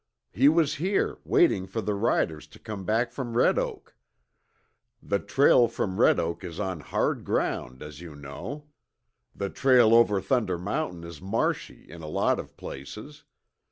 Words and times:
He 0.31 0.49
was 0.49 0.77
here, 0.81 1.19
waiting 1.23 1.67
for 1.67 1.79
the 1.79 1.93
riders 1.93 2.47
to 2.47 2.57
come 2.57 2.85
back 2.85 3.11
from 3.11 3.37
Red 3.37 3.59
Oak. 3.59 3.95
The 4.99 5.19
trail 5.19 5.67
from 5.67 5.99
Red 5.99 6.19
Oak 6.19 6.43
is 6.43 6.59
on 6.59 6.79
hard 6.79 7.23
ground, 7.23 7.83
as 7.83 8.01
you 8.01 8.15
know. 8.15 8.65
The 9.35 9.51
trail 9.51 9.93
over 9.93 10.19
Thunder 10.19 10.57
Mountain 10.57 11.03
is 11.03 11.21
marshy 11.21 11.85
in 11.87 12.01
a 12.01 12.07
lot 12.09 12.39
of 12.39 12.57
places. 12.57 13.25